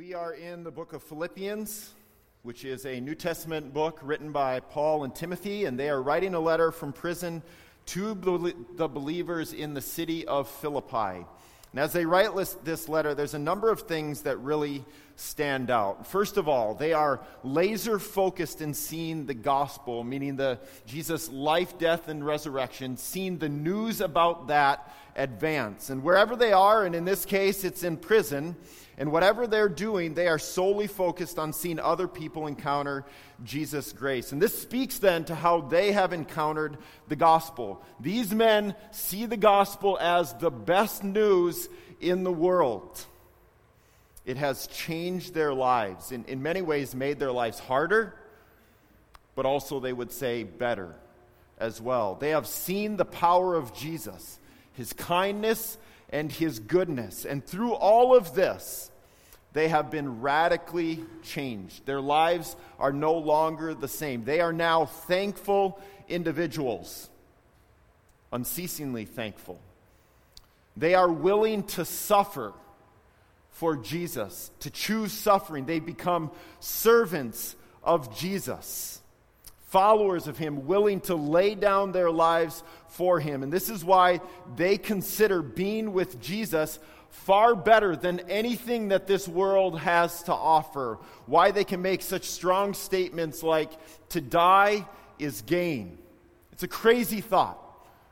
[0.00, 1.92] We are in the book of Philippians,
[2.42, 6.32] which is a New Testament book written by Paul and Timothy, and they are writing
[6.32, 7.42] a letter from prison
[7.84, 8.14] to
[8.76, 11.26] the believers in the city of Philippi.
[11.72, 12.30] And as they write
[12.64, 14.86] this letter, there's a number of things that really
[15.16, 16.06] stand out.
[16.06, 21.76] First of all, they are laser focused in seeing the gospel, meaning the Jesus life,
[21.76, 25.90] death, and resurrection, seeing the news about that advance.
[25.90, 28.56] And wherever they are, and in this case, it's in prison,
[29.00, 33.06] and whatever they're doing, they are solely focused on seeing other people encounter
[33.42, 34.30] Jesus' grace.
[34.30, 36.76] And this speaks then to how they have encountered
[37.08, 37.82] the gospel.
[37.98, 43.02] These men see the gospel as the best news in the world.
[44.26, 48.14] It has changed their lives, in, in many ways, made their lives harder,
[49.34, 50.94] but also, they would say, better
[51.56, 52.16] as well.
[52.16, 54.38] They have seen the power of Jesus,
[54.74, 55.78] his kindness,
[56.10, 57.24] and his goodness.
[57.24, 58.89] And through all of this,
[59.52, 61.84] they have been radically changed.
[61.86, 64.24] Their lives are no longer the same.
[64.24, 67.08] They are now thankful individuals,
[68.32, 69.60] unceasingly thankful.
[70.76, 72.52] They are willing to suffer
[73.50, 75.66] for Jesus, to choose suffering.
[75.66, 79.00] They become servants of Jesus,
[79.66, 83.42] followers of Him, willing to lay down their lives for Him.
[83.42, 84.20] And this is why
[84.56, 86.78] they consider being with Jesus
[87.10, 90.98] far better than anything that this world has to offer.
[91.26, 93.70] Why they can make such strong statements like,
[94.10, 94.86] to die
[95.18, 95.98] is gain.
[96.52, 97.58] It's a crazy thought,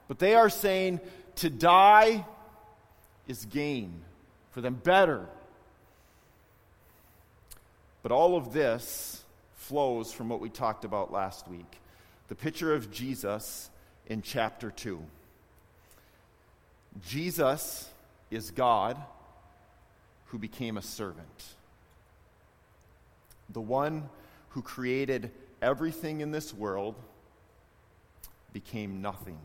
[0.08, 1.00] but they are saying,
[1.36, 2.24] to die
[3.26, 4.02] is gain
[4.50, 5.26] for them, better.
[8.02, 9.22] But all of this
[9.54, 11.78] flows from what we talked about last week
[12.28, 13.70] the picture of Jesus
[14.06, 15.02] in chapter 2.
[17.06, 17.88] Jesus
[18.30, 18.96] is God
[20.26, 21.44] who became a servant.
[23.50, 24.08] The one
[24.50, 25.30] who created
[25.62, 26.94] everything in this world
[28.52, 29.38] became nothing.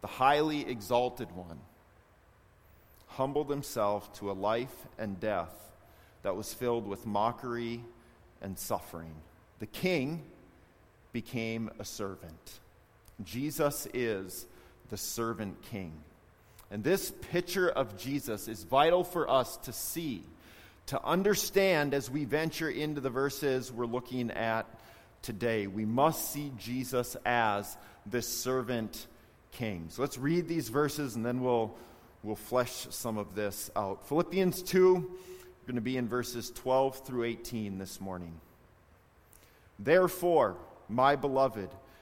[0.00, 1.60] The highly exalted one
[3.08, 5.52] humbled himself to a life and death
[6.22, 7.82] that was filled with mockery
[8.40, 9.14] and suffering.
[9.58, 10.22] The king
[11.12, 12.60] became a servant.
[13.22, 14.46] Jesus is
[14.88, 15.92] the servant king.
[16.70, 20.22] And this picture of Jesus is vital for us to see,
[20.86, 24.66] to understand as we venture into the verses we're looking at
[25.22, 25.66] today.
[25.66, 27.76] We must see Jesus as
[28.06, 29.06] this servant
[29.52, 29.86] king.
[29.90, 31.74] So let's read these verses and then we'll,
[32.22, 34.06] we'll flesh some of this out.
[34.08, 38.40] Philippians 2, we're going to be in verses 12 through 18 this morning.
[39.78, 40.56] Therefore,
[40.88, 41.70] my beloved,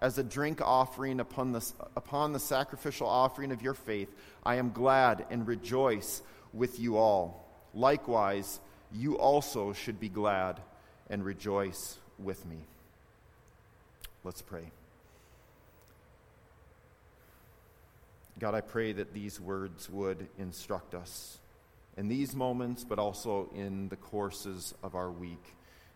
[0.00, 4.08] as a drink offering upon the, upon the sacrificial offering of your faith,
[4.44, 6.22] I am glad and rejoice
[6.52, 7.44] with you all.
[7.74, 8.60] Likewise,
[8.92, 10.60] you also should be glad
[11.10, 12.58] and rejoice with me.
[14.24, 14.70] Let's pray.
[18.38, 21.38] God, I pray that these words would instruct us
[21.96, 25.42] in these moments, but also in the courses of our week,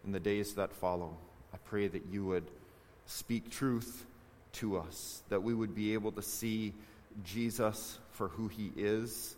[0.04, 1.16] in the days that follow.
[1.54, 2.50] I pray that you would
[3.06, 4.04] speak truth
[4.52, 6.72] to us, that we would be able to see
[7.24, 9.36] Jesus for who he is,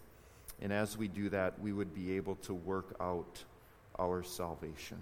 [0.61, 3.45] and as we do that, we would be able to work out
[3.99, 4.99] our salvation.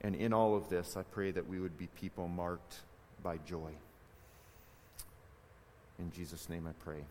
[0.00, 2.80] And in all of this, I pray that we would be people marked
[3.22, 3.70] by joy.
[5.98, 7.04] In Jesus' name I pray.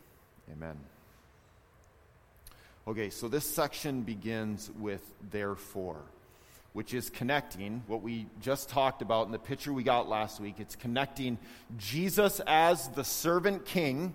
[0.52, 0.78] Amen.
[2.88, 5.02] Okay, so this section begins with
[5.32, 6.02] therefore
[6.74, 10.56] which is connecting what we just talked about in the picture we got last week.
[10.60, 11.38] It's connecting
[11.78, 14.14] Jesus as the servant king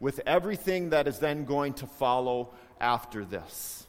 [0.00, 2.50] with everything that is then going to follow
[2.80, 3.86] after this.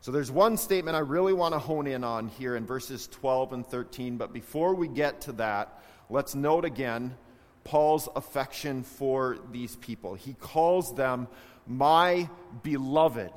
[0.00, 3.52] So there's one statement I really want to hone in on here in verses 12
[3.52, 5.80] and 13, but before we get to that,
[6.10, 7.16] let's note again
[7.64, 10.14] Paul's affection for these people.
[10.14, 11.28] He calls them
[11.66, 12.28] my
[12.62, 13.30] beloved.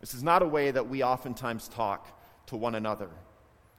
[0.00, 2.17] This is not a way that we oftentimes talk
[2.48, 3.08] to one another.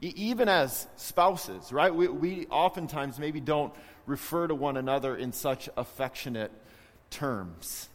[0.02, 1.94] Even as spouses, right?
[1.94, 3.74] We, we oftentimes maybe don't
[4.06, 6.52] refer to one another in such affectionate
[7.10, 7.90] terms.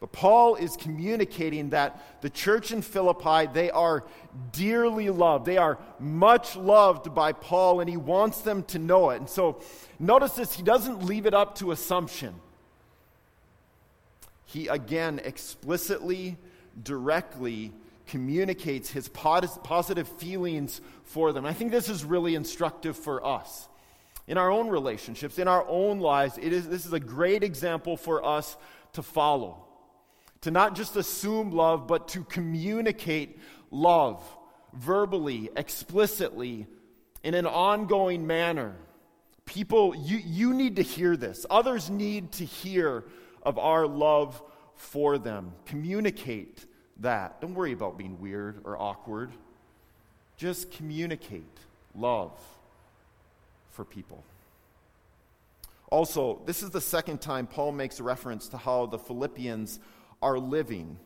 [0.00, 4.04] But Paul is communicating that the church in Philippi, they are
[4.52, 5.46] dearly loved.
[5.46, 9.16] They are much loved by Paul, and he wants them to know it.
[9.16, 9.62] And so
[9.98, 12.34] notice this, he doesn't leave it up to assumption.
[14.44, 16.36] He again explicitly,
[16.82, 17.72] directly
[18.06, 21.46] communicates his positive feelings for them.
[21.46, 23.68] I think this is really instructive for us.
[24.26, 27.96] In our own relationships, in our own lives, it is, this is a great example
[27.96, 28.56] for us
[28.94, 29.64] to follow
[30.44, 33.38] to not just assume love, but to communicate
[33.70, 34.22] love
[34.74, 36.66] verbally, explicitly,
[37.22, 38.76] in an ongoing manner.
[39.46, 41.46] People, you, you need to hear this.
[41.48, 43.04] Others need to hear
[43.42, 44.42] of our love
[44.74, 45.54] for them.
[45.64, 46.66] Communicate
[47.00, 47.40] that.
[47.40, 49.32] Don't worry about being weird or awkward.
[50.36, 51.58] Just communicate
[51.94, 52.32] love
[53.70, 54.24] for people.
[55.90, 59.78] Also, this is the second time Paul makes reference to how the Philippians
[60.22, 60.98] are living,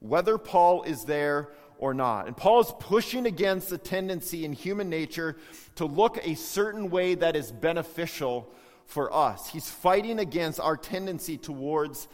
[0.00, 2.26] whether Paul is there or not.
[2.26, 5.36] And Paul is pushing against the tendency in human nature
[5.76, 8.48] to look a certain way that is beneficial
[8.86, 9.48] for us.
[9.48, 12.08] He's fighting against our tendency towards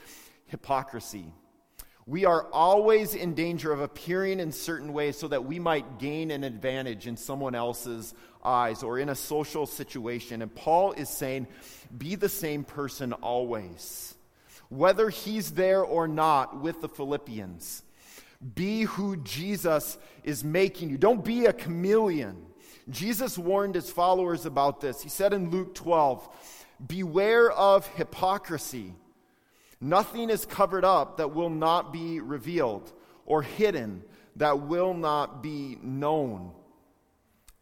[0.47, 1.27] hypocrisy.
[2.07, 6.31] We are always in danger of appearing in certain ways so that we might gain
[6.31, 8.13] an advantage in someone else's
[8.45, 10.43] eyes or in a social situation.
[10.43, 11.47] And Paul is saying,
[11.97, 14.15] be the same person always
[14.73, 17.83] whether he's there or not with the Philippians.
[18.55, 20.97] Be who Jesus is making you.
[20.97, 22.47] Don't be a chameleon.
[22.89, 25.03] Jesus warned his followers about this.
[25.03, 26.27] He said in Luke 12,
[26.85, 28.95] Beware of hypocrisy.
[29.83, 32.91] Nothing is covered up that will not be revealed,
[33.27, 34.03] or hidden
[34.37, 36.53] that will not be known.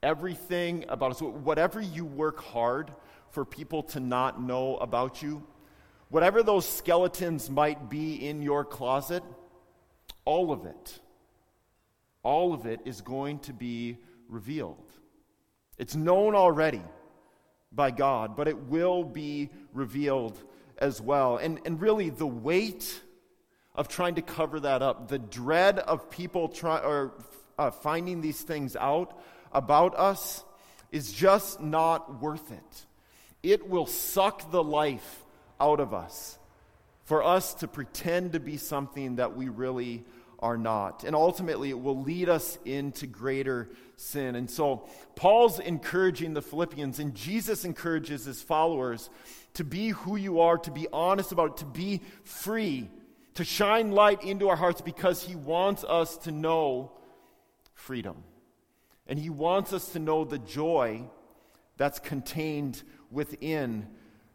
[0.02, 2.92] Everything about us, whatever you work hard
[3.30, 5.44] for people to not know about you,
[6.10, 9.22] Whatever those skeletons might be in your closet,
[10.24, 10.98] all of it,
[12.24, 13.96] all of it is going to be
[14.28, 14.92] revealed.
[15.78, 16.82] It's known already
[17.70, 20.36] by God, but it will be revealed
[20.80, 21.36] as well.
[21.36, 23.00] And, and really, the weight
[23.74, 27.12] of trying to cover that up, the dread of people try, or,
[27.58, 29.18] uh, finding these things out
[29.52, 30.44] about us,
[30.90, 32.86] is just not worth it.
[33.42, 35.24] It will suck the life
[35.60, 36.38] out of us
[37.04, 40.04] for us to pretend to be something that we really
[40.40, 41.04] are not.
[41.04, 44.34] And ultimately, it will lead us into greater sin.
[44.34, 49.10] And so, Paul's encouraging the Philippians, and Jesus encourages his followers
[49.54, 52.88] to be who you are, to be honest about it, to be free,
[53.34, 56.92] to shine light into our hearts because he wants us to know
[57.74, 58.24] freedom.
[59.06, 61.02] And he wants us to know the joy
[61.76, 63.86] that's contained within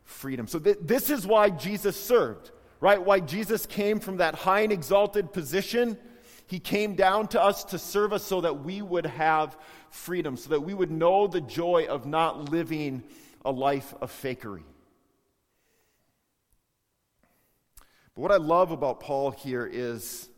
[0.03, 0.47] freedom.
[0.47, 3.01] So, th- this is why Jesus served, right?
[3.01, 5.97] Why Jesus came from that high and exalted position.
[6.47, 9.57] He came down to us to serve us so that we would have
[9.89, 13.03] freedom, so that we would know the joy of not living
[13.43, 14.63] a life of fakery.
[18.13, 20.29] But what I love about Paul here is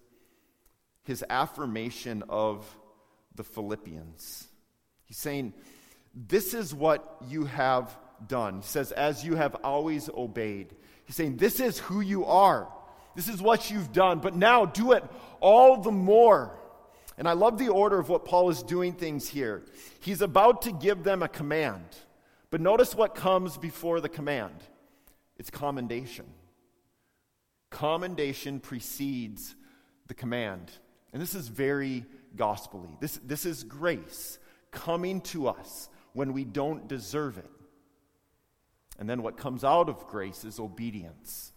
[1.04, 2.66] his affirmation of
[3.36, 4.48] the Philippians.
[5.06, 5.54] He's saying,
[6.14, 8.58] This is what you have done.
[8.58, 10.76] He says, as you have always obeyed.
[11.08, 12.68] He's saying, this is who you are.
[13.16, 15.04] This is what you've done, but now do it
[15.40, 16.56] all the more.
[17.18, 19.64] And I love the order of what Paul is doing things here.
[20.02, 21.86] He's about to give them a command.
[22.52, 24.54] But notice what comes before the command
[25.38, 26.26] it's commendation.
[27.70, 29.56] Commendation precedes
[30.08, 30.72] the command.
[31.14, 33.00] And this is very gospelly.
[33.00, 34.40] This, this is grace
[34.72, 37.50] coming to us when we don't deserve it.
[39.00, 41.52] And then what comes out of grace is obedience.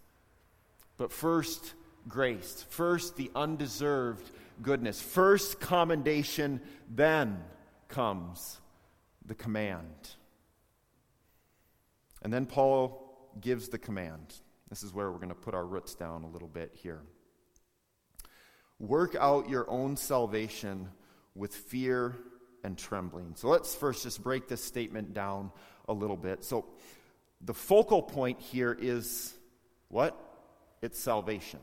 [0.97, 1.75] But first,
[2.09, 2.65] grace.
[2.69, 4.31] First, the undeserved
[4.63, 5.01] goodness.
[5.01, 6.61] First, commendation.
[6.89, 7.43] Then
[7.89, 8.61] comes
[9.25, 10.11] the command.
[12.23, 14.35] And then Paul gives the command.
[14.69, 17.01] This is where we're going to put our roots down a little bit here.
[18.79, 20.89] Work out your own salvation
[21.35, 22.17] with fear
[22.65, 23.35] and trembling.
[23.37, 25.51] So let's first just break this statement down
[25.89, 26.45] a little bit.
[26.45, 26.67] So,
[27.41, 29.35] the focal point here is
[29.89, 30.17] what?
[30.83, 31.61] It's salvation.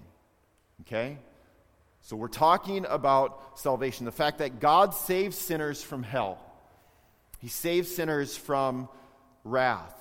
[0.81, 1.17] Okay?
[2.01, 4.05] So we're talking about salvation.
[4.05, 6.39] The fact that God saves sinners from hell,
[7.39, 8.89] He saves sinners from
[9.43, 9.93] wrath.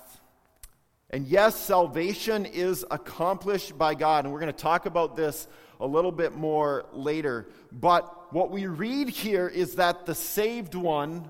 [1.09, 4.25] And yes, salvation is accomplished by God.
[4.25, 5.47] And we're going to talk about this
[5.79, 7.47] a little bit more later.
[7.71, 11.29] But what we read here is that the saved one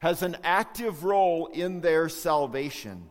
[0.00, 3.08] has an active role in their salvation.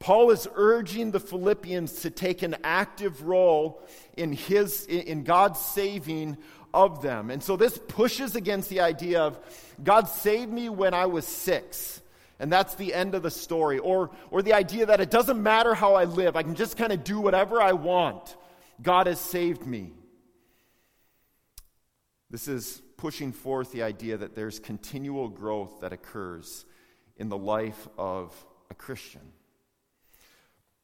[0.00, 3.82] Paul is urging the Philippians to take an active role
[4.16, 6.36] in his in God's saving
[6.72, 7.30] of them.
[7.30, 9.38] And so this pushes against the idea of
[9.82, 12.02] God saved me when I was 6
[12.40, 15.74] and that's the end of the story or or the idea that it doesn't matter
[15.74, 16.36] how I live.
[16.36, 18.36] I can just kind of do whatever I want.
[18.80, 19.92] God has saved me.
[22.30, 26.64] This is pushing forth the idea that there's continual growth that occurs
[27.16, 28.32] in the life of
[28.70, 29.32] a Christian.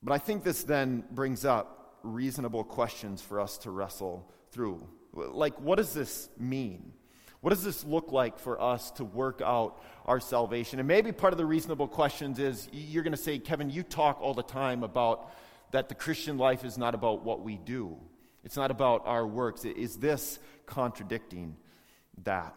[0.04, 4.86] But I think this then brings up reasonable questions for us to wrestle through.
[5.14, 6.92] Like, what does this mean?
[7.40, 10.78] What does this look like for us to work out our salvation?
[10.78, 14.20] And maybe part of the reasonable questions is you're going to say, Kevin, you talk
[14.20, 15.30] all the time about
[15.70, 17.96] that the Christian life is not about what we do,
[18.44, 19.64] it's not about our works.
[19.64, 21.56] Is this contradicting
[22.24, 22.54] that?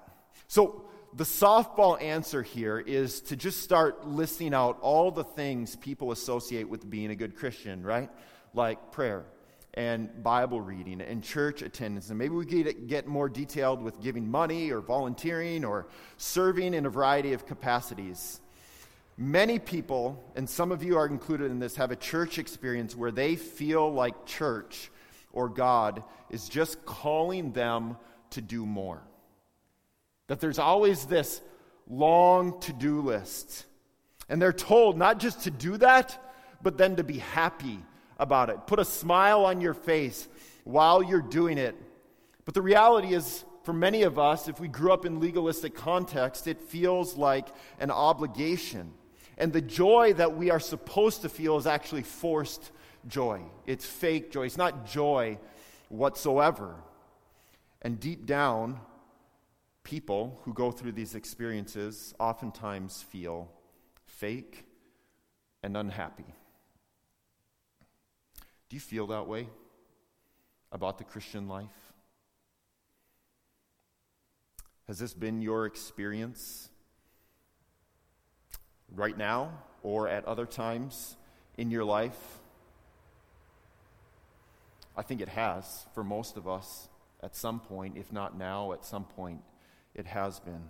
[0.48, 6.12] So, the softball answer here is to just start listing out all the things people
[6.12, 8.12] associate with being a good Christian, right?
[8.54, 9.26] Like prayer
[9.74, 12.10] and Bible reading and church attendance.
[12.10, 16.86] And maybe we could get more detailed with giving money or volunteering or serving in
[16.86, 18.40] a variety of capacities.
[19.18, 23.12] Many people, and some of you are included in this, have a church experience where
[23.12, 24.92] they feel like church
[25.34, 27.98] or God is just calling them
[28.32, 29.02] to do more.
[30.28, 31.42] That there's always this
[31.90, 33.66] long to do list.
[34.30, 36.18] And they're told not just to do that,
[36.62, 37.80] but then to be happy
[38.20, 38.68] about it.
[38.68, 40.28] Put a smile on your face
[40.64, 41.76] while you're doing it.
[42.46, 46.48] But the reality is, for many of us, if we grew up in legalistic context,
[46.48, 47.48] it feels like
[47.80, 48.94] an obligation.
[49.38, 52.72] And the joy that we are supposed to feel is actually forced
[53.08, 53.42] joy.
[53.66, 54.46] It's fake joy.
[54.46, 55.38] It's not joy
[55.90, 56.76] whatsoever.
[57.82, 58.80] And deep down,
[59.88, 63.50] people who go through these experiences oftentimes feel
[64.06, 64.66] fake
[65.64, 66.26] and unhappy.
[68.68, 69.48] Do you feel that way
[70.74, 71.94] about the Christian life?
[74.90, 76.68] Has this been your experience
[78.94, 79.54] right now
[79.84, 81.16] or at other times
[81.58, 82.40] in your life?
[84.98, 86.90] I think it has for most of us
[87.24, 89.40] at some point, if not now, at some point
[89.98, 90.70] it has been.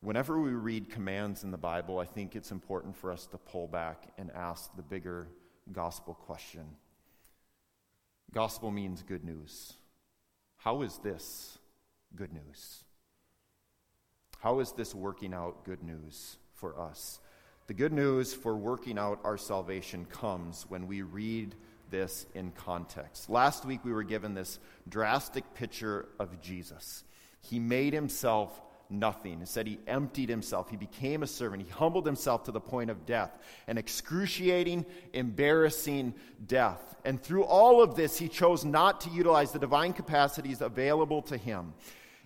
[0.00, 3.66] Whenever we read commands in the Bible, I think it's important for us to pull
[3.66, 5.26] back and ask the bigger
[5.72, 6.64] gospel question.
[8.32, 9.74] Gospel means good news.
[10.58, 11.58] How is this
[12.14, 12.84] good news?
[14.38, 17.18] How is this working out good news for us?
[17.66, 21.56] The good news for working out our salvation comes when we read
[21.90, 23.28] this in context.
[23.30, 27.04] Last week, we were given this drastic picture of Jesus.
[27.40, 29.42] He made himself nothing.
[29.42, 30.70] It said he emptied himself.
[30.70, 31.62] He became a servant.
[31.62, 36.14] He humbled himself to the point of death, an excruciating, embarrassing
[36.46, 36.96] death.
[37.04, 41.36] And through all of this, he chose not to utilize the divine capacities available to
[41.36, 41.74] him.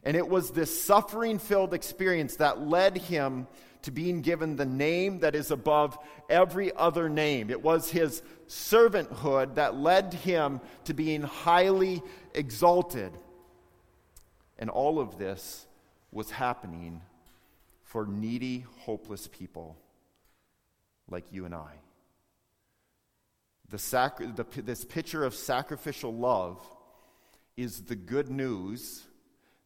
[0.04, 3.46] And it was this suffering filled experience that led him
[3.82, 7.50] to being given the name that is above every other name.
[7.50, 12.02] It was his servanthood that led him to being highly
[12.34, 13.12] exalted.
[14.58, 15.66] And all of this
[16.10, 17.00] was happening
[17.82, 19.76] for needy, hopeless people
[21.10, 21.72] like you and I.
[23.68, 23.78] The
[24.36, 26.58] the, this picture of sacrificial love
[27.56, 29.04] is the good news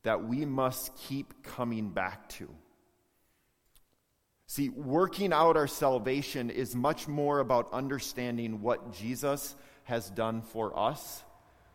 [0.07, 2.49] that we must keep coming back to.
[4.47, 10.79] See, working out our salvation is much more about understanding what Jesus has done for
[10.79, 11.25] us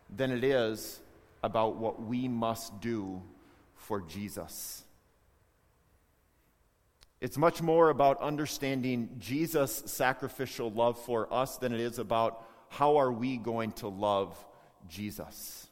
[0.09, 1.01] than it is
[1.43, 3.21] about what we must do
[3.75, 4.85] for Jesus.
[7.19, 12.95] It's much more about understanding Jesus' sacrificial love for us than it is about how
[12.95, 14.41] are we going to love
[14.88, 15.67] Jesus.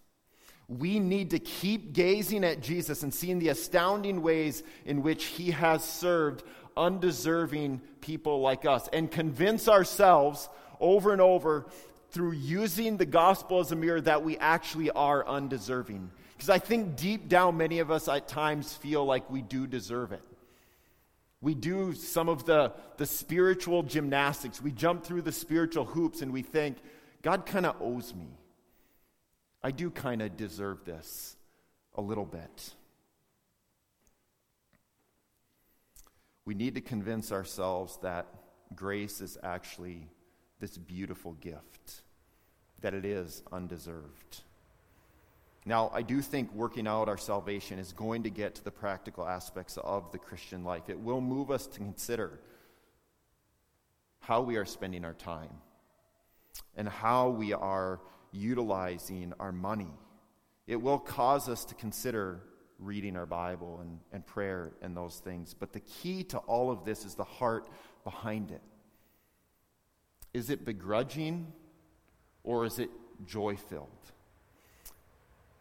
[0.69, 5.51] We need to keep gazing at Jesus and seeing the astounding ways in which he
[5.51, 6.43] has served
[6.77, 10.47] undeserving people like us and convince ourselves
[10.79, 11.65] over and over
[12.11, 16.09] through using the gospel as a mirror that we actually are undeserving.
[16.35, 20.13] Because I think deep down, many of us at times feel like we do deserve
[20.13, 20.23] it.
[21.41, 24.61] We do some of the, the spiritual gymnastics.
[24.61, 26.77] We jump through the spiritual hoops and we think,
[27.21, 28.27] God kind of owes me.
[29.61, 31.35] I do kind of deserve this
[31.95, 32.73] a little bit.
[36.45, 38.27] We need to convince ourselves that
[38.75, 40.07] grace is actually
[40.59, 42.01] this beautiful gift,
[42.81, 44.43] that it is undeserved.
[45.65, 49.27] Now, I do think working out our salvation is going to get to the practical
[49.27, 50.89] aspects of the Christian life.
[50.89, 52.39] It will move us to consider
[54.21, 55.51] how we are spending our time
[56.75, 57.99] and how we are
[58.31, 59.91] utilizing our money.
[60.67, 62.41] It will cause us to consider
[62.79, 65.53] reading our Bible and, and prayer and those things.
[65.53, 67.67] But the key to all of this is the heart
[68.03, 68.61] behind it.
[70.33, 71.51] Is it begrudging
[72.43, 72.89] or is it
[73.25, 73.89] joy filled?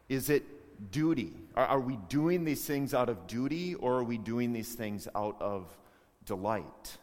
[0.08, 0.44] Is it
[0.90, 1.32] duty?
[1.56, 5.08] Are, are, we doing these things out of duty or are we doing these things
[5.14, 5.76] out of
[6.24, 6.98] delight?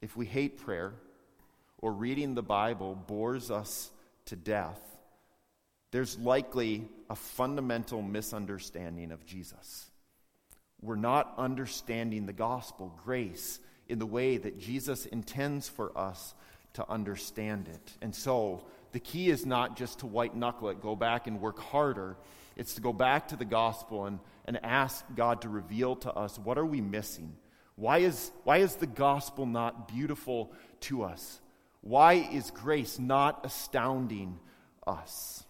[0.00, 0.94] If we hate prayer
[1.78, 3.90] or reading the Bible bores us
[4.26, 4.80] to death,
[5.90, 9.90] there's likely a fundamental misunderstanding of Jesus.
[10.82, 16.34] We're not understanding the gospel, grace, in the way that Jesus intends for us
[16.74, 17.92] to understand it.
[18.02, 21.58] And so, the key is not just to white knuckle it, go back and work
[21.58, 22.16] harder.
[22.56, 26.38] It's to go back to the gospel and, and ask God to reveal to us
[26.38, 27.34] what are we missing?
[27.76, 30.52] Why is, why is the gospel not beautiful
[30.82, 31.40] to us?
[31.84, 34.40] Why is grace not astounding
[34.86, 35.44] us?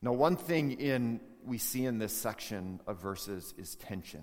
[0.00, 4.22] Now, one thing in we see in this section of verses is tension.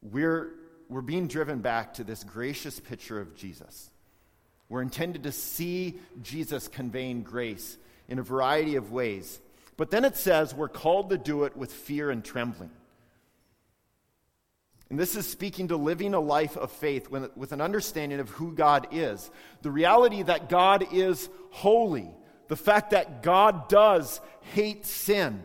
[0.00, 0.54] We're,
[0.88, 3.90] we're being driven back to this gracious picture of Jesus.
[4.70, 7.76] We're intended to see Jesus conveying grace
[8.08, 9.40] in a variety of ways.
[9.76, 12.70] But then it says we're called to do it with fear and trembling.
[14.90, 18.52] And this is speaking to living a life of faith with an understanding of who
[18.52, 19.30] God is.
[19.62, 22.10] The reality that God is holy,
[22.48, 24.20] the fact that God does
[24.52, 25.42] hate sin,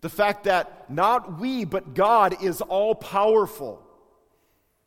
[0.00, 3.82] the fact that not we, but God is all powerful,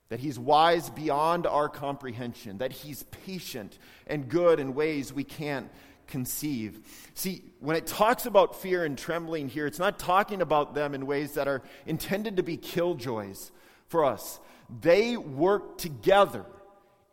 [0.09, 3.77] that He's wise beyond our comprehension, that He's patient
[4.07, 5.69] and good in ways we can't
[6.07, 6.79] conceive.
[7.13, 11.05] See, when it talks about fear and trembling here, it's not talking about them in
[11.05, 13.51] ways that are intended to be killjoys
[13.95, 14.41] for us.
[14.81, 16.45] They work together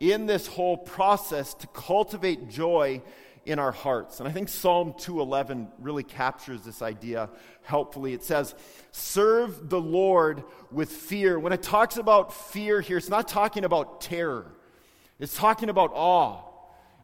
[0.01, 3.01] in this whole process to cultivate joy
[3.45, 4.19] in our hearts.
[4.19, 7.29] And I think Psalm 211 really captures this idea
[7.61, 8.11] helpfully.
[8.11, 8.53] It says,
[8.91, 11.39] Serve the Lord with fear.
[11.39, 14.51] When it talks about fear here, it's not talking about terror,
[15.21, 16.41] it's talking about awe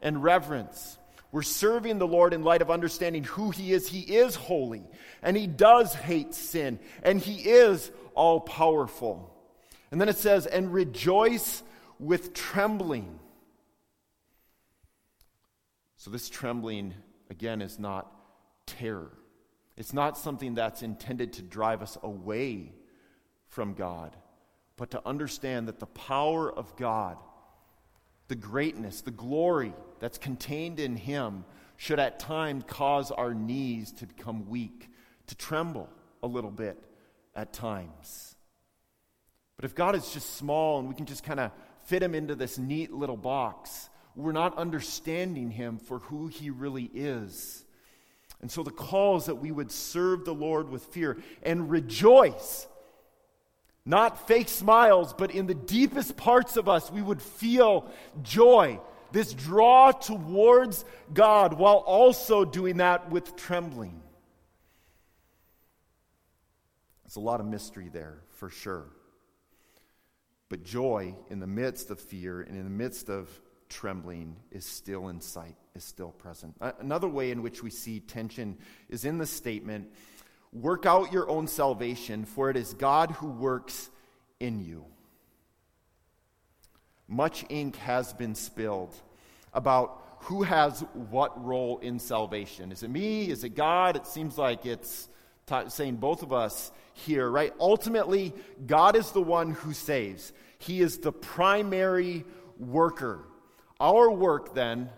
[0.01, 0.97] and reverence.
[1.31, 3.87] We're serving the Lord in light of understanding who He is.
[3.87, 4.83] He is holy,
[5.21, 9.38] and He does hate sin, and He is all powerful.
[9.91, 11.63] And then it says, and rejoice
[11.99, 13.19] with trembling.
[15.97, 16.93] So, this trembling,
[17.29, 18.11] again, is not
[18.65, 19.11] terror.
[19.75, 22.73] It's not something that's intended to drive us away
[23.47, 24.15] from God,
[24.77, 27.17] but to understand that the power of God,
[28.27, 31.45] the greatness, the glory that's contained in Him,
[31.77, 34.89] should at times cause our knees to become weak,
[35.27, 35.89] to tremble
[36.21, 36.77] a little bit
[37.35, 38.35] at times.
[39.59, 41.51] But if God is just small and we can just kind of
[41.83, 46.89] fit Him into this neat little box, we're not understanding him for who he really
[46.93, 47.63] is.
[48.41, 52.67] And so the call is that we would serve the Lord with fear and rejoice.
[53.85, 57.89] Not fake smiles, but in the deepest parts of us, we would feel
[58.21, 58.79] joy,
[59.11, 64.01] this draw towards God, while also doing that with trembling.
[67.03, 68.85] There's a lot of mystery there, for sure.
[70.49, 73.29] But joy in the midst of fear and in the midst of
[73.69, 76.55] trembling is still in sight, is still present.
[76.79, 78.57] Another way in which we see tension
[78.89, 79.89] is in the statement
[80.51, 83.89] work out your own salvation, for it is God who works
[84.39, 84.85] in you.
[87.07, 88.95] Much ink has been spilled
[89.53, 92.71] about who has what role in salvation.
[92.71, 93.29] Is it me?
[93.29, 93.95] Is it God?
[93.95, 95.07] It seems like it's
[95.67, 97.53] saying both of us here, right?
[97.59, 98.33] Ultimately,
[98.65, 102.25] God is the one who saves, He is the primary
[102.57, 103.25] worker.
[103.79, 104.89] Our work, then,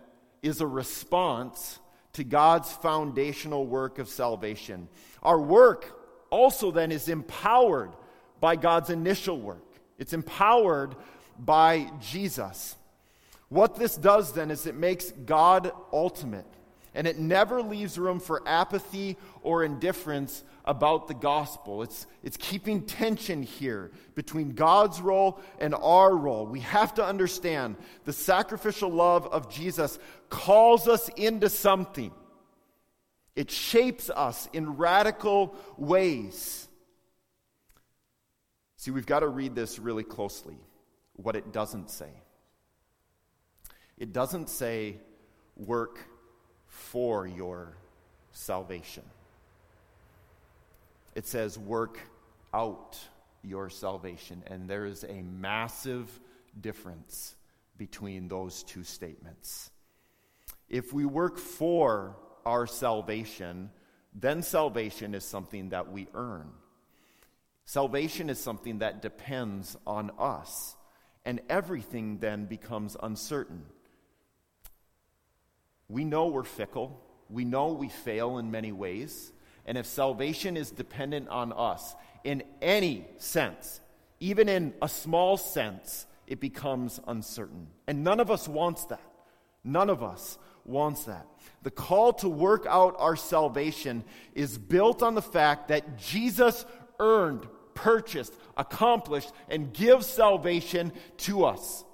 [0.42, 1.78] is a response
[2.14, 4.88] to God's foundational work of salvation.
[5.22, 5.98] Our work
[6.30, 7.92] also, then, is empowered
[8.40, 9.64] by God's initial work,
[9.98, 10.96] it's empowered
[11.38, 12.76] by Jesus.
[13.48, 16.46] What this does, then, is it makes God ultimate.
[16.94, 21.82] And it never leaves room for apathy or indifference about the gospel.
[21.82, 26.46] It's, it's keeping tension here between God's role and our role.
[26.46, 32.12] We have to understand the sacrificial love of Jesus calls us into something,
[33.34, 36.68] it shapes us in radical ways.
[38.76, 40.58] See, we've got to read this really closely,
[41.14, 42.10] what it doesn't say.
[43.96, 44.96] It doesn't say,
[45.56, 46.00] work
[46.72, 47.76] for your
[48.32, 49.04] salvation.
[51.14, 51.98] It says, work
[52.54, 52.98] out
[53.42, 54.42] your salvation.
[54.46, 56.08] And there is a massive
[56.58, 57.34] difference
[57.76, 59.70] between those two statements.
[60.70, 63.70] If we work for our salvation,
[64.14, 66.48] then salvation is something that we earn.
[67.66, 70.74] Salvation is something that depends on us,
[71.24, 73.64] and everything then becomes uncertain.
[75.92, 79.30] We know we're fickle, we know we fail in many ways,
[79.66, 83.82] and if salvation is dependent on us in any sense,
[84.18, 87.66] even in a small sense, it becomes uncertain.
[87.86, 89.02] And none of us wants that.
[89.64, 91.26] None of us wants that.
[91.62, 94.02] The call to work out our salvation
[94.34, 96.64] is built on the fact that Jesus
[97.00, 101.84] earned, purchased, accomplished, and gives salvation to us.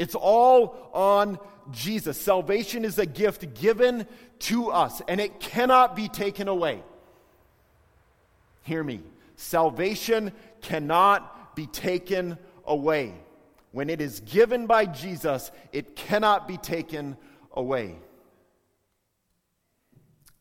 [0.00, 1.38] It's all on
[1.72, 2.18] Jesus.
[2.18, 4.06] Salvation is a gift given
[4.38, 6.82] to us, and it cannot be taken away.
[8.62, 9.02] Hear me.
[9.36, 10.32] Salvation
[10.62, 13.12] cannot be taken away.
[13.72, 17.18] When it is given by Jesus, it cannot be taken
[17.52, 17.94] away.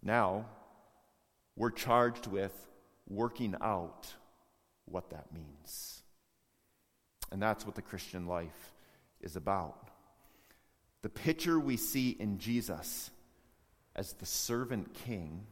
[0.02, 0.45] Now,
[1.58, 2.54] we're charged with
[3.10, 4.08] working out
[4.86, 6.02] what that means.
[7.30, 8.68] And that's what the Christian life
[9.21, 9.89] is about.
[11.01, 13.12] The picture we see in Jesus
[13.95, 15.45] as the servant king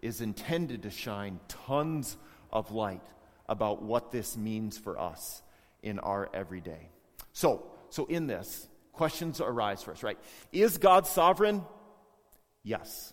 [0.00, 2.16] is intended to shine tons
[2.52, 3.02] of light
[3.48, 5.42] about what this means for us
[5.82, 6.88] in our everyday.
[7.32, 10.18] So, so in this, questions arise for us, right?
[10.52, 11.62] Is God sovereign?
[12.62, 13.12] Yes.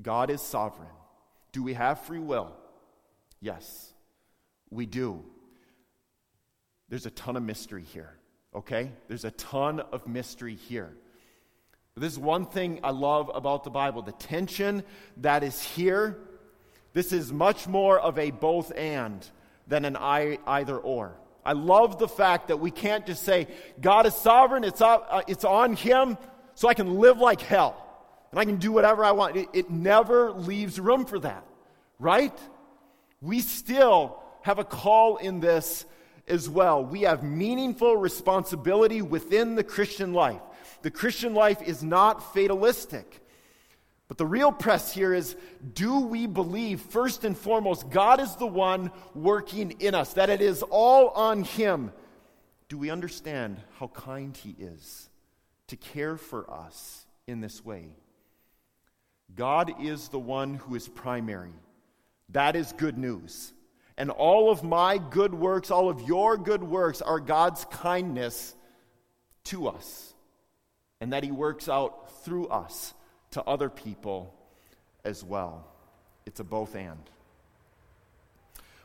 [0.00, 0.88] God is sovereign.
[1.52, 2.56] Do we have free will?
[3.40, 3.92] Yes,
[4.70, 5.24] we do.
[6.88, 8.16] There's a ton of mystery here,
[8.54, 8.90] okay?
[9.08, 10.92] There's a ton of mystery here.
[11.96, 14.82] This is one thing I love about the Bible the tension
[15.18, 16.18] that is here.
[16.94, 19.26] This is much more of a both and
[19.66, 21.16] than an either or.
[21.44, 23.48] I love the fact that we can't just say,
[23.80, 26.16] God is sovereign, it's, uh, it's on Him,
[26.54, 27.76] so I can live like hell
[28.30, 29.36] and I can do whatever I want.
[29.36, 31.44] It, it never leaves room for that,
[31.98, 32.36] right?
[33.20, 35.84] We still have a call in this
[36.28, 36.84] as well.
[36.84, 40.40] We have meaningful responsibility within the Christian life.
[40.82, 43.20] The Christian life is not fatalistic.
[44.08, 45.36] But the real press here is
[45.72, 50.42] do we believe, first and foremost, God is the one working in us, that it
[50.42, 51.92] is all on Him?
[52.68, 55.08] Do we understand how kind He is
[55.68, 57.96] to care for us in this way?
[59.34, 61.54] God is the one who is primary.
[62.28, 63.52] That is good news.
[64.02, 68.52] And all of my good works, all of your good works, are God's kindness
[69.44, 70.12] to us.
[71.00, 72.94] And that He works out through us
[73.30, 74.34] to other people
[75.04, 75.68] as well.
[76.26, 76.98] It's a both and.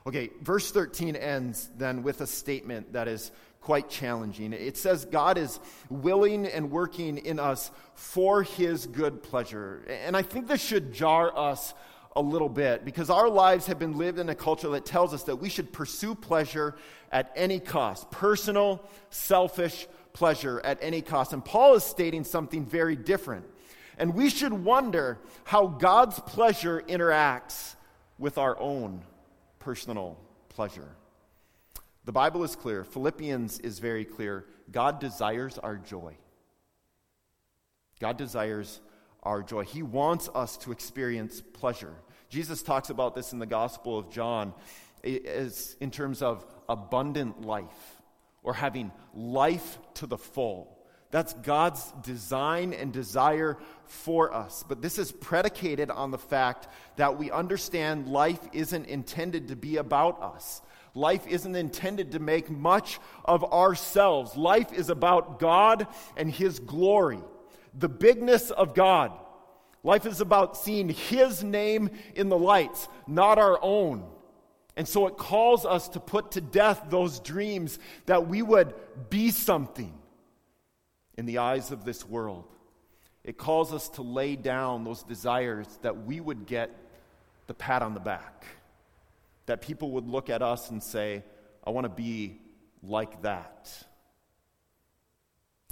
[0.06, 4.54] Okay, verse 13 ends then with a statement that is quite challenging.
[4.54, 9.84] It says God is willing and working in us for his good pleasure.
[10.06, 11.74] And I think this should jar us
[12.18, 15.24] a little bit because our lives have been lived in a culture that tells us
[15.24, 16.76] that we should pursue pleasure
[17.12, 21.32] at any cost personal, selfish pleasure at any cost.
[21.32, 23.46] And Paul is stating something very different.
[24.00, 27.76] And we should wonder how God's pleasure interacts
[28.18, 29.04] with our own
[29.60, 30.18] personal
[30.50, 30.90] pleasure.
[32.06, 32.84] The Bible is clear.
[32.84, 34.46] Philippians is very clear.
[34.72, 36.18] God desires our joy.
[38.00, 38.80] God desires
[39.24, 39.64] our joy.
[39.64, 41.94] He wants us to experience pleasure.
[42.30, 44.54] Jesus talks about this in the Gospel of John
[45.04, 48.02] as in terms of abundant life
[48.44, 50.78] or having life to the full.
[51.10, 54.66] That's God's design and desire for us.
[54.68, 59.78] But this is predicated on the fact that we understand life isn't intended to be
[59.78, 60.62] about us.
[60.94, 64.36] Life isn't intended to make much of ourselves.
[64.36, 65.88] Life is about God
[66.18, 67.22] and His glory,
[67.74, 69.18] the bigness of God.
[69.88, 74.04] Life is about seeing His name in the lights, not our own.
[74.76, 78.74] And so it calls us to put to death those dreams that we would
[79.10, 79.98] be something
[81.18, 82.44] in the eyes of this world.
[83.24, 86.70] It calls us to lay down those desires that we would get
[87.48, 88.46] the pat on the back
[89.46, 91.24] that people would look at us and say,
[91.66, 92.42] I want to be
[92.84, 93.72] like that.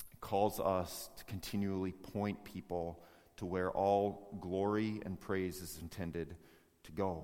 [0.10, 3.02] It calls us to continually point people
[3.38, 6.36] to where all glory and praise is intended
[6.84, 7.24] to go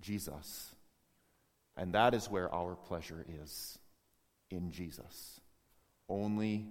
[0.00, 0.74] Jesus.
[1.76, 3.78] And that is where our pleasure is
[4.50, 5.40] in Jesus.
[6.08, 6.66] Only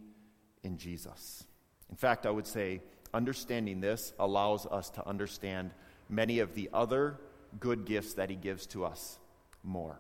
[0.63, 1.45] in Jesus.
[1.89, 2.81] In fact, I would say
[3.13, 5.71] understanding this allows us to understand
[6.09, 7.19] many of the other
[7.59, 9.17] good gifts that He gives to us
[9.63, 9.99] more.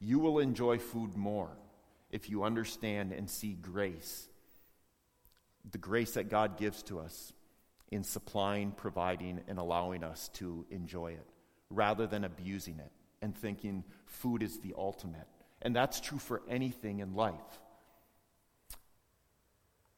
[0.00, 1.50] You will enjoy food more
[2.10, 4.27] if you understand and see grace,
[5.70, 7.32] the grace that God gives to us
[7.90, 11.26] in supplying, providing, and allowing us to enjoy it,
[11.70, 12.90] rather than abusing it
[13.22, 15.26] and thinking food is the ultimate.
[15.62, 17.34] And that's true for anything in life.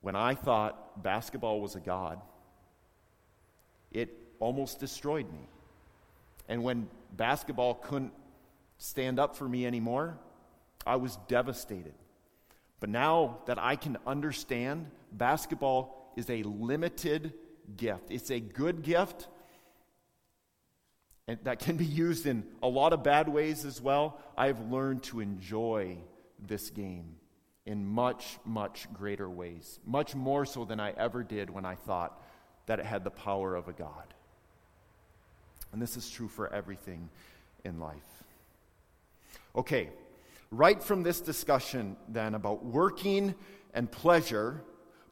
[0.00, 2.20] When I thought basketball was a god,
[3.90, 5.46] it almost destroyed me.
[6.48, 8.12] And when basketball couldn't
[8.78, 10.18] stand up for me anymore,
[10.86, 11.94] I was devastated.
[12.80, 17.34] But now that I can understand, basketball is a limited
[17.76, 18.10] gift.
[18.10, 19.28] It's a good gift
[21.30, 24.18] and that can be used in a lot of bad ways as well.
[24.36, 25.98] I have learned to enjoy
[26.44, 27.14] this game
[27.66, 32.20] in much, much greater ways, much more so than I ever did when I thought
[32.66, 34.12] that it had the power of a God.
[35.72, 37.08] And this is true for everything
[37.64, 38.24] in life.
[39.54, 39.90] Okay,
[40.50, 43.36] right from this discussion then about working
[43.72, 44.64] and pleasure,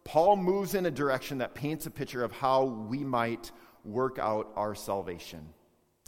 [0.09, 3.53] Paul moves in a direction that paints a picture of how we might
[3.85, 5.47] work out our salvation.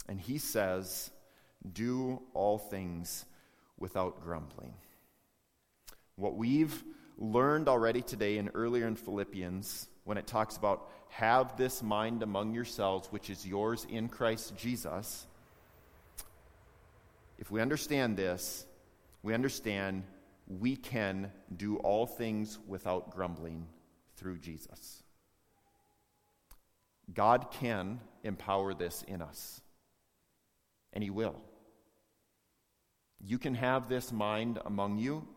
[0.09, 1.11] And he says,
[1.71, 3.27] Do all things
[3.77, 4.73] without grumbling.
[6.15, 6.83] What we've
[7.19, 12.55] learned already today and earlier in Philippians, when it talks about have this mind among
[12.55, 15.27] yourselves, which is yours in Christ Jesus,
[17.37, 18.65] if we understand this,
[19.21, 20.01] we understand
[20.47, 23.67] we can do all things without grumbling
[24.21, 25.01] through Jesus.
[27.11, 29.61] God can empower this in us,
[30.93, 31.41] and He will.
[33.19, 35.27] You can have this mind among you,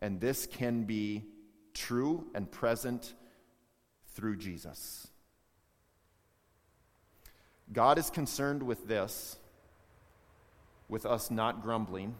[0.00, 1.24] and this can be
[1.72, 3.14] true and present
[4.14, 5.06] through Jesus.
[7.72, 9.38] God is concerned with this,
[10.88, 12.16] with us not grumbling,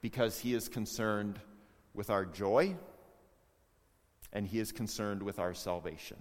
[0.00, 1.38] because He is concerned
[1.92, 2.74] with our joy
[4.34, 6.18] and He is concerned with our salvation.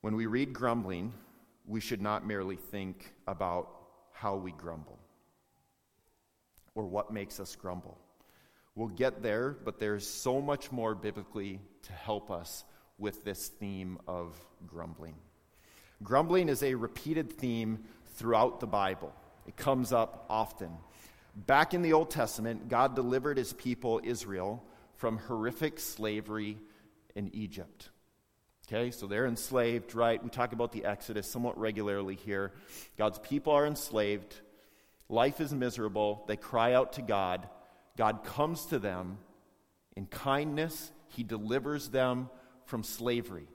[0.00, 1.12] When we read grumbling,
[1.66, 3.68] we should not merely think about
[4.12, 4.98] how we grumble
[6.74, 7.98] or what makes us grumble.
[8.74, 12.64] We'll get there, but there's so much more biblically to help us
[12.98, 14.34] with this theme of
[14.66, 15.14] grumbling.
[16.02, 17.84] Grumbling is a repeated theme
[18.14, 19.12] throughout the Bible,
[19.46, 20.70] it comes up often.
[21.34, 24.62] Back in the Old Testament, God delivered his people, Israel,
[25.02, 26.56] from horrific slavery
[27.16, 27.88] in Egypt.
[28.68, 30.22] Okay, so they're enslaved, right?
[30.22, 32.52] We talk about the Exodus somewhat regularly here.
[32.96, 34.32] God's people are enslaved.
[35.08, 36.22] Life is miserable.
[36.28, 37.48] They cry out to God.
[37.96, 39.18] God comes to them
[39.96, 40.92] in kindness.
[41.08, 42.30] He delivers them
[42.66, 43.48] from slavery.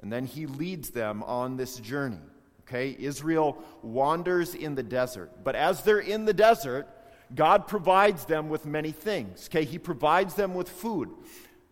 [0.00, 2.22] And then he leads them on this journey.
[2.60, 5.42] Okay, Israel wanders in the desert.
[5.42, 6.86] But as they're in the desert,
[7.34, 9.48] God provides them with many things.
[9.50, 11.10] Okay, He provides them with food.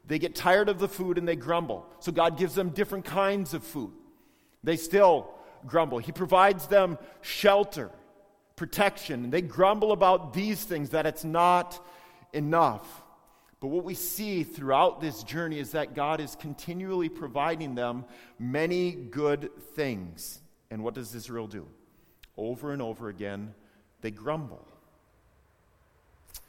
[0.07, 1.87] They get tired of the food and they grumble.
[2.01, 3.93] So God gives them different kinds of food.
[4.63, 5.31] They still
[5.67, 5.99] grumble.
[5.99, 7.91] He provides them shelter,
[8.57, 9.25] protection.
[9.25, 11.83] And they grumble about these things that it's not
[12.33, 13.03] enough.
[13.61, 18.05] But what we see throughout this journey is that God is continually providing them
[18.39, 20.43] many good things.
[20.71, 21.67] And what does Israel do?
[22.37, 23.55] Over and over again,
[24.03, 24.69] they grumble.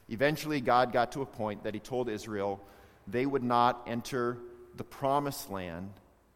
[0.09, 2.61] Eventually, God got to a point that He told Israel
[3.07, 4.37] they would not enter
[4.75, 5.89] the promised land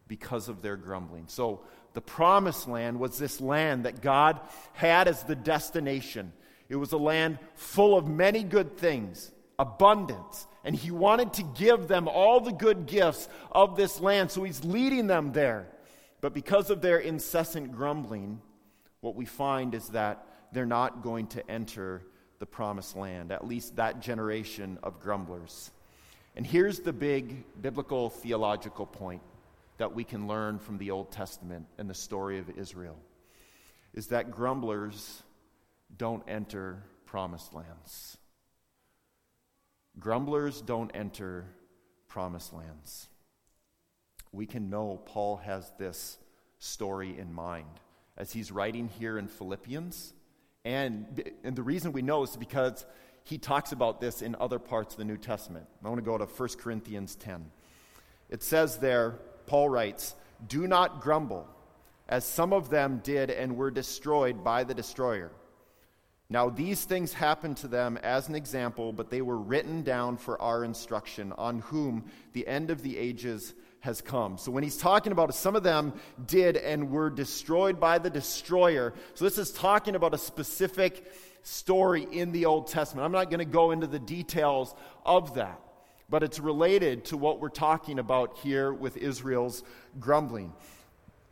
[0.08, 1.26] because of their grumbling.
[1.28, 1.62] So,
[1.94, 4.40] the promised land was this land that God
[4.74, 6.34] had as the destination.
[6.68, 11.88] It was a land full of many good things, abundance, and He wanted to give
[11.88, 14.32] them all the good gifts of this land.
[14.32, 15.68] So, He's leading them there.
[16.22, 18.42] But because of their incessant grumbling,
[19.02, 22.04] what we find is that they're not going to enter
[22.40, 25.72] the promised land, at least that generation of grumblers.
[26.36, 29.22] And here's the big biblical theological point
[29.78, 32.98] that we can learn from the Old Testament and the story of Israel
[33.94, 35.24] is that grumblers
[35.98, 38.18] don't enter promised lands.
[40.00, 41.46] Grumblers don't enter
[42.08, 43.08] promised lands.
[44.32, 46.18] We can know Paul has this
[46.60, 47.68] story in mind
[48.16, 50.14] as he's writing here in Philippians
[50.66, 52.86] and, and the reason we know is because
[53.24, 55.66] he talks about this in other parts of the New Testament.
[55.84, 57.46] I want to go to 1 Corinthians 10.
[58.30, 60.16] It says there, Paul writes,
[60.48, 61.48] Do not grumble,
[62.08, 65.32] as some of them did and were destroyed by the destroyer.
[66.32, 70.40] Now, these things happened to them as an example, but they were written down for
[70.40, 74.38] our instruction, on whom the end of the ages has come.
[74.38, 75.94] So when he's talking about some of them
[76.26, 78.94] did and were destroyed by the destroyer.
[79.14, 81.12] So this is talking about a specific
[81.44, 83.06] story in the Old Testament.
[83.06, 85.60] I'm not going to go into the details of that,
[86.10, 89.64] but it's related to what we're talking about here with Israel's
[90.00, 90.54] grumbling.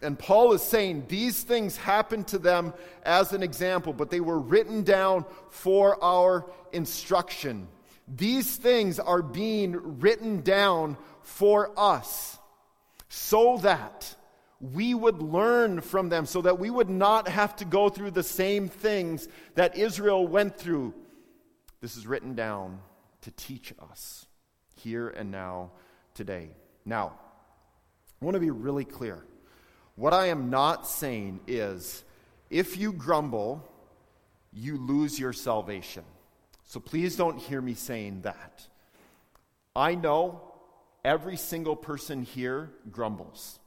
[0.01, 4.39] And Paul is saying these things happened to them as an example, but they were
[4.39, 7.67] written down for our instruction.
[8.07, 12.37] These things are being written down for us
[13.09, 14.15] so that
[14.59, 18.23] we would learn from them, so that we would not have to go through the
[18.23, 20.93] same things that Israel went through.
[21.81, 22.79] This is written down
[23.21, 24.25] to teach us
[24.75, 25.71] here and now
[26.13, 26.49] today.
[26.85, 27.13] Now,
[28.19, 29.23] I want to be really clear.
[29.95, 32.03] What I am not saying is
[32.49, 33.67] if you grumble,
[34.53, 36.03] you lose your salvation.
[36.63, 38.67] So please don't hear me saying that.
[39.75, 40.41] I know
[41.03, 43.60] every single person here grumbles.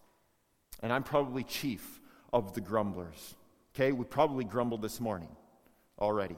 [0.83, 2.01] And I'm probably chief
[2.33, 3.35] of the grumblers.
[3.75, 5.29] Okay, we probably grumbled this morning
[5.99, 6.37] already.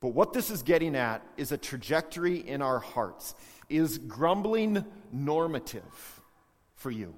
[0.00, 3.34] But what this is getting at is a trajectory in our hearts.
[3.68, 6.20] Is grumbling normative
[6.74, 7.14] for you?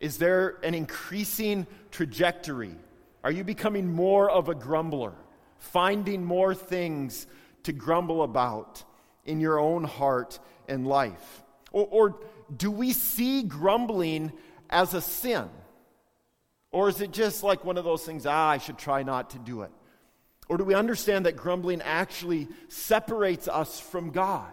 [0.00, 2.74] Is there an increasing trajectory?
[3.22, 5.12] Are you becoming more of a grumbler,
[5.58, 7.28] finding more things
[7.62, 8.82] to grumble about
[9.24, 11.42] in your own heart and life?
[11.72, 12.20] Or, or
[12.54, 14.32] do we see grumbling
[14.70, 15.48] as a sin?
[16.70, 19.38] Or is it just like one of those things, ah, I should try not to
[19.38, 19.70] do it?
[20.48, 24.52] Or do we understand that grumbling actually separates us from God?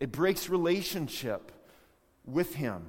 [0.00, 1.52] It breaks relationship
[2.24, 2.88] with Him.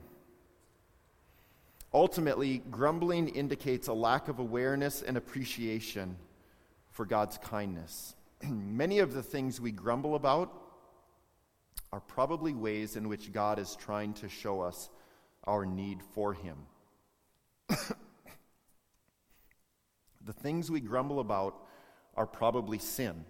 [1.93, 6.17] Ultimately, grumbling indicates a lack of awareness and appreciation
[6.91, 8.15] for God's kindness.
[8.49, 10.53] Many of the things we grumble about
[11.91, 14.89] are probably ways in which God is trying to show us
[15.45, 16.57] our need for Him.
[17.69, 17.87] the
[20.33, 21.55] things we grumble about
[22.15, 23.25] are probably sin,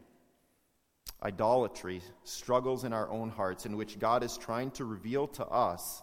[1.24, 6.02] idolatry, struggles in our own hearts in which God is trying to reveal to us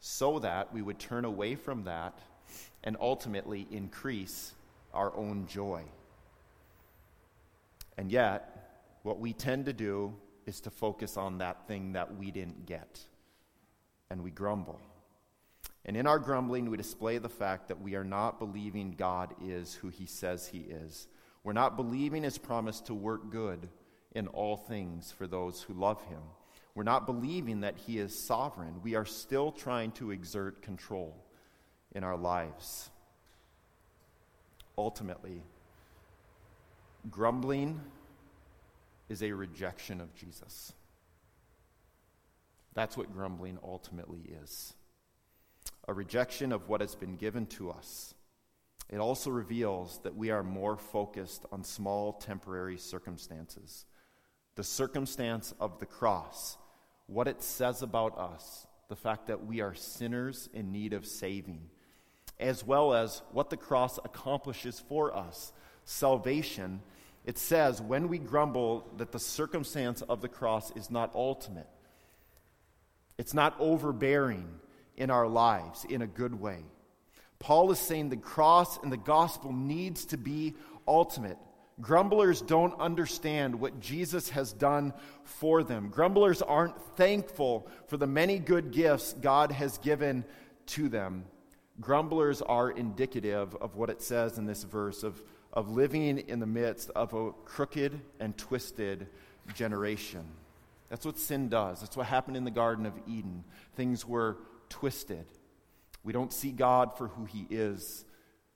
[0.00, 2.18] so that we would turn away from that
[2.84, 4.54] and ultimately increase
[4.94, 5.84] our own joy.
[7.98, 10.14] And yet, what we tend to do
[10.46, 13.00] is to focus on that thing that we didn't get,
[14.08, 14.80] and we grumble.
[15.84, 19.74] And in our grumbling, we display the fact that we are not believing God is
[19.74, 21.08] who he says he is.
[21.44, 23.68] We're not believing his promise to work good
[24.14, 26.22] in all things for those who love him.
[26.78, 28.82] We're not believing that He is sovereign.
[28.84, 31.12] We are still trying to exert control
[31.90, 32.88] in our lives.
[34.76, 35.42] Ultimately,
[37.10, 37.80] grumbling
[39.08, 40.72] is a rejection of Jesus.
[42.74, 44.74] That's what grumbling ultimately is
[45.86, 48.14] a rejection of what has been given to us.
[48.90, 53.86] It also reveals that we are more focused on small temporary circumstances.
[54.54, 56.58] The circumstance of the cross
[57.08, 61.70] what it says about us, the fact that we are sinners in need of saving,
[62.38, 65.52] as well as what the cross accomplishes for us
[65.88, 66.82] salvation.
[67.24, 71.68] It says when we grumble that the circumstance of the cross is not ultimate,
[73.16, 74.48] it's not overbearing
[74.96, 76.58] in our lives in a good way.
[77.38, 80.54] Paul is saying the cross and the gospel needs to be
[80.86, 81.38] ultimate.
[81.80, 84.92] Grumblers don't understand what Jesus has done
[85.24, 85.88] for them.
[85.88, 90.24] Grumblers aren't thankful for the many good gifts God has given
[90.66, 91.24] to them.
[91.80, 96.46] Grumblers are indicative of what it says in this verse of, of living in the
[96.46, 99.06] midst of a crooked and twisted
[99.54, 100.24] generation.
[100.88, 101.80] That's what sin does.
[101.80, 103.44] That's what happened in the Garden of Eden.
[103.74, 105.26] Things were twisted.
[106.04, 108.04] We don't see God for who He is,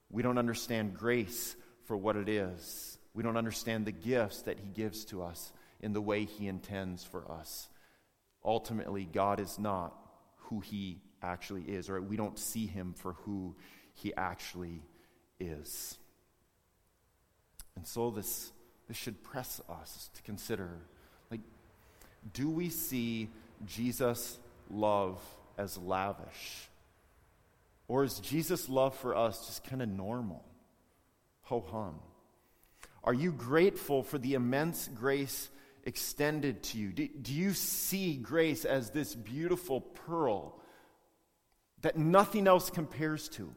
[0.09, 2.97] we don't understand grace for what it is.
[3.15, 5.51] We don't understand the gifts that He gives to us
[5.81, 7.67] in the way He intends for us.
[8.45, 9.95] Ultimately, God is not
[10.37, 13.55] who He actually is, or we don't see Him for who
[13.93, 14.83] He actually
[15.39, 15.97] is.
[17.75, 18.51] And so, this,
[18.87, 20.69] this should press us to consider
[21.31, 21.41] like,
[22.33, 23.29] do we see
[23.65, 25.19] Jesus' love
[25.57, 26.69] as lavish?
[27.87, 30.43] Or is Jesus' love for us just kind of normal?
[31.43, 31.99] Ho hum.
[33.03, 35.49] Are you grateful for the immense grace
[35.83, 36.93] extended to you?
[36.93, 40.57] Do, do, you see grace as this beautiful pearl
[41.81, 43.53] that nothing else compares to?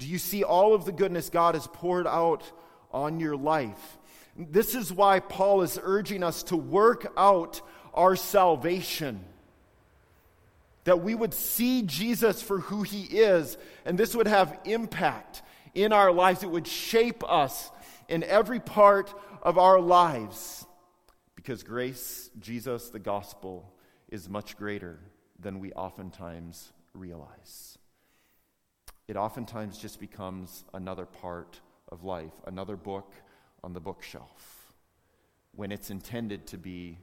[0.00, 2.50] Do you see all of the goodness God has poured out
[2.90, 3.98] on your life?
[4.34, 7.60] This is why Paul is urging us to work out
[7.92, 9.22] our salvation.
[10.84, 15.42] That we would see Jesus for who he is, and this would have impact
[15.74, 16.42] in our lives.
[16.42, 17.70] It would shape us
[18.08, 20.64] in every part of our lives.
[21.36, 23.70] Because grace, Jesus, the gospel,
[24.08, 24.98] is much greater
[25.38, 27.76] than we oftentimes realize.
[29.10, 31.58] It oftentimes just becomes another part
[31.90, 33.12] of life, another book
[33.64, 34.72] on the bookshelf,
[35.56, 36.96] when it's intended to be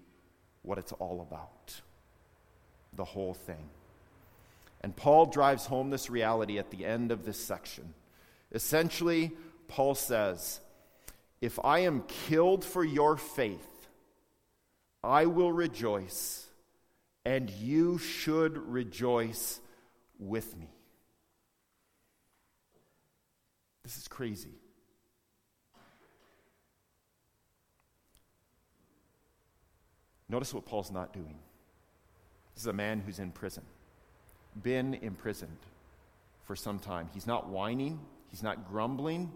[0.61, 1.81] what it's all about
[2.93, 3.69] the whole thing.
[4.79, 7.93] And Paul drives home this reality at the end of this section.
[8.53, 9.33] Essentially,
[9.67, 10.61] Paul says,
[11.41, 13.89] If I am killed for your faith,
[15.03, 16.45] I will rejoice,
[17.25, 19.59] and you should rejoice
[20.17, 20.69] with me.
[23.87, 24.49] This is crazy.
[30.27, 31.39] Notice what Paul's not doing.
[32.53, 33.63] This is a man who's in prison,
[34.61, 35.59] been imprisoned
[36.43, 37.09] for some time.
[37.13, 39.31] He's not whining, he's not grumbling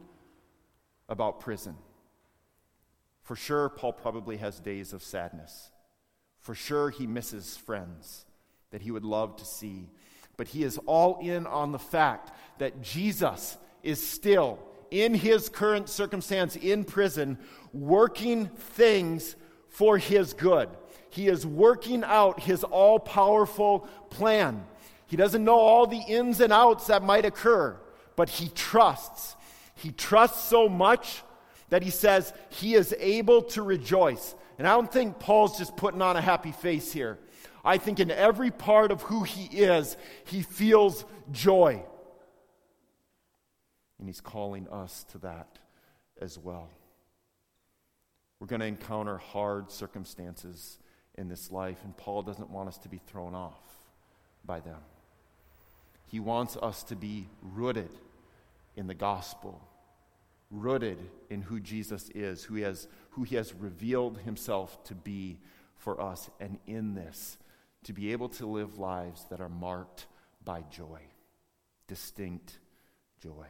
[1.08, 1.78] about prison.
[3.24, 5.72] For sure, Paul probably has days of sadness.
[6.39, 8.26] For sure, he misses friends
[8.72, 9.88] that he would love to see.
[10.36, 14.60] But he is all in on the fact that Jesus is still,
[14.90, 17.38] in his current circumstance in prison,
[17.74, 19.36] working things
[19.70, 20.70] for his good.
[21.10, 24.66] He is working out his all powerful plan.
[25.08, 27.78] He doesn't know all the ins and outs that might occur,
[28.16, 29.36] but he trusts.
[29.76, 31.24] He trusts so much
[31.70, 34.36] that he says he is able to rejoice.
[34.58, 37.18] And I don't think Paul's just putting on a happy face here.
[37.64, 41.84] I think in every part of who he is, he feels joy.
[44.02, 45.60] And he's calling us to that
[46.20, 46.70] as well.
[48.41, 50.80] We're going to encounter hard circumstances
[51.18, 53.62] in this life, and Paul doesn't want us to be thrown off
[54.43, 54.80] by them.
[56.08, 57.91] He wants us to be rooted
[58.76, 59.62] in the gospel
[60.52, 60.99] rooted
[61.30, 65.39] in who Jesus is, who he has, who he has revealed himself to be
[65.76, 67.38] for us, and in this,
[67.86, 70.06] to be able to live lives that are marked
[70.43, 70.99] by joy,
[71.88, 72.60] distinct
[73.20, 73.47] joy.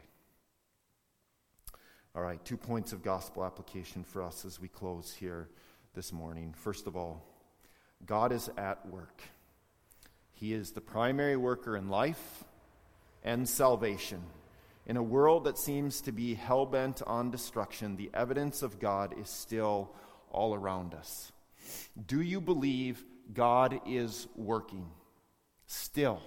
[2.13, 5.47] All right, two points of gospel application for us as we close here
[5.93, 6.53] this morning.
[6.57, 7.25] First of all,
[8.05, 9.21] God is at work.
[10.33, 12.43] He is the primary worker in life
[13.23, 14.21] and salvation.
[14.85, 19.17] In a world that seems to be hell bent on destruction, the evidence of God
[19.17, 19.95] is still
[20.31, 21.31] all around us.
[22.07, 24.89] Do you believe God is working?
[25.65, 26.19] Still.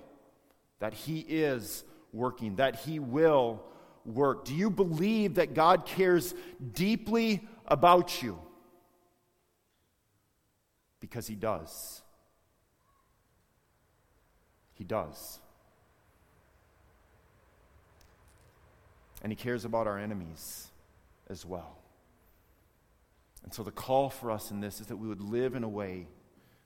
[0.79, 3.63] That He is working, that He will
[4.05, 4.45] work.
[4.45, 6.35] Do you believe that God cares
[6.73, 8.39] deeply about you?
[11.01, 12.03] Because He does.
[14.75, 15.41] He does.
[19.25, 20.69] and He cares about our enemies
[21.29, 21.79] as well.
[23.43, 25.69] And so the call for us in this is that we would live in a
[25.69, 26.07] way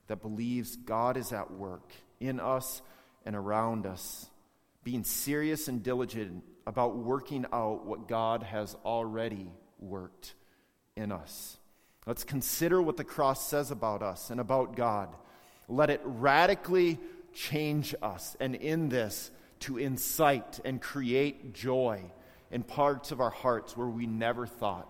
[0.09, 2.83] that believes God is at work in us
[3.25, 4.27] and around us,
[4.83, 10.35] being serious and diligent about working out what God has already worked
[10.97, 11.57] in us.
[12.07, 15.09] Let's consider what the cross says about us and about God.
[15.67, 16.99] Let it radically
[17.33, 22.03] change us, and in this, to incite and create joy
[22.51, 24.89] in parts of our hearts where we never thought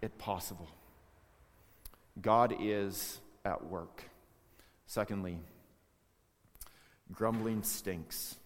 [0.00, 0.68] it possible.
[2.20, 4.04] God is at work.
[4.86, 5.40] Secondly,
[7.10, 8.36] grumbling stinks.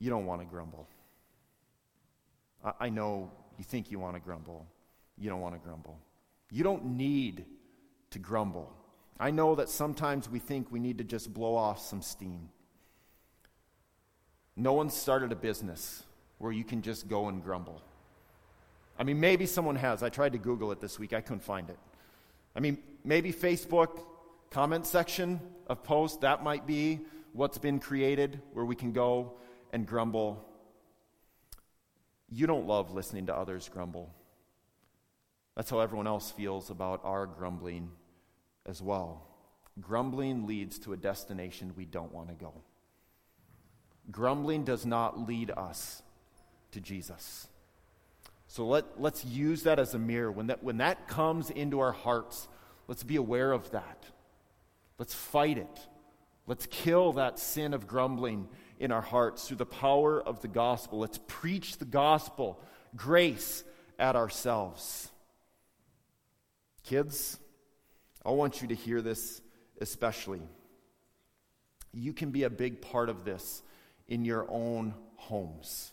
[0.00, 0.88] You don't want to grumble.
[2.78, 4.66] I, know you think you want to grumble.
[5.16, 5.98] You don't want to grumble.
[6.50, 7.44] You don't need
[8.10, 8.72] to grumble.
[9.18, 12.48] I know that sometimes we think we need to just blow off some steam.
[14.56, 16.02] No one started a business
[16.38, 17.82] where you can just go and grumble.
[18.98, 20.02] I mean, maybe someone has.
[20.02, 21.78] I tried to Google it this week, I couldn't find it.
[22.56, 24.00] I mean, maybe Facebook
[24.50, 27.00] comment section of posts, that might be
[27.32, 29.34] what's been created where we can go
[29.72, 30.46] and grumble.
[32.30, 34.14] You don't love listening to others grumble.
[35.56, 37.90] That's how everyone else feels about our grumbling
[38.66, 39.26] as well.
[39.80, 42.52] Grumbling leads to a destination we don't want to go.
[44.10, 46.02] Grumbling does not lead us
[46.72, 47.48] to Jesus.
[48.46, 50.32] So let, let's use that as a mirror.
[50.32, 52.48] When that, when that comes into our hearts,
[52.88, 54.04] let's be aware of that.
[54.98, 55.80] Let's fight it.
[56.46, 58.48] Let's kill that sin of grumbling
[58.80, 60.98] in our hearts through the power of the gospel.
[60.98, 62.58] Let's preach the gospel,
[62.96, 63.62] grace
[63.98, 65.10] at ourselves.
[66.82, 67.38] Kids,
[68.24, 69.42] I want you to hear this
[69.80, 70.40] especially.
[71.92, 73.62] You can be a big part of this
[74.08, 75.92] in your own homes.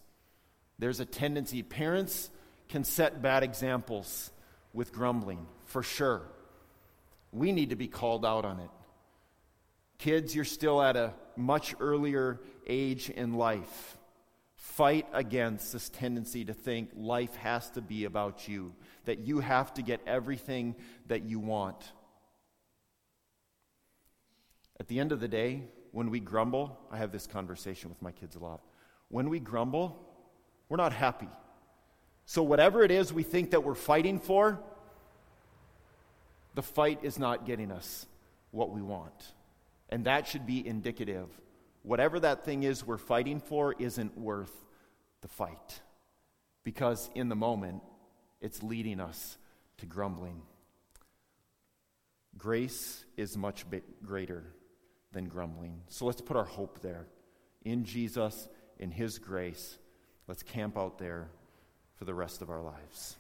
[0.80, 2.30] There's a tendency, parents
[2.70, 4.32] can set bad examples
[4.74, 6.22] with grumbling, for sure.
[7.34, 8.70] We need to be called out on it.
[9.98, 13.98] Kids, you're still at a much earlier age in life.
[14.56, 18.74] Fight against this tendency to think life has to be about you,
[19.06, 20.76] that you have to get everything
[21.08, 21.92] that you want.
[24.80, 28.12] At the end of the day, when we grumble, I have this conversation with my
[28.12, 28.62] kids a lot.
[29.10, 29.98] When we grumble,
[30.70, 31.30] we're not happy.
[32.26, 34.60] So, whatever it is we think that we're fighting for,
[36.56, 38.06] the fight is not getting us
[38.52, 39.34] what we want.
[39.90, 41.28] And that should be indicative.
[41.84, 44.66] Whatever that thing is we're fighting for isn't worth
[45.22, 45.82] the fight.
[46.64, 47.82] Because in the moment,
[48.42, 49.38] it's leading us
[49.78, 50.42] to grumbling.
[52.38, 53.66] Grace is much
[54.06, 54.44] greater
[55.12, 55.82] than grumbling.
[55.88, 57.08] So let's put our hope there
[57.64, 59.78] in Jesus, in His grace.
[60.28, 61.30] Let's camp out there
[61.96, 63.16] for the rest of our lives.